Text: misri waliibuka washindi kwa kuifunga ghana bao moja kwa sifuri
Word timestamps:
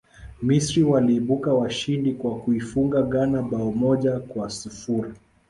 misri 0.41 0.83
waliibuka 0.83 1.53
washindi 1.53 2.13
kwa 2.13 2.37
kuifunga 2.39 3.01
ghana 3.01 3.41
bao 3.41 3.71
moja 3.71 4.19
kwa 4.19 4.49
sifuri 4.49 5.11